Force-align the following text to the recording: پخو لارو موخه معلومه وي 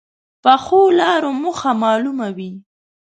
پخو 0.43 0.81
لارو 0.99 1.31
موخه 1.41 1.71
معلومه 1.83 2.27
وي 2.37 2.51